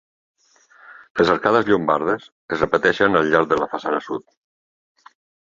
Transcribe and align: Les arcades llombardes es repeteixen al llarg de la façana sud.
Les 1.19 1.29
arcades 1.33 1.67
llombardes 1.71 2.25
es 2.57 2.65
repeteixen 2.65 3.19
al 3.21 3.31
llarg 3.35 3.53
de 3.53 3.61
la 3.61 3.69
façana 3.75 4.01
sud. 4.09 4.27